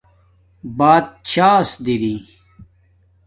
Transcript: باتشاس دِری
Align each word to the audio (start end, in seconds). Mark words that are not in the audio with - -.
باتشاس 0.77 1.69
دِری 1.85 2.15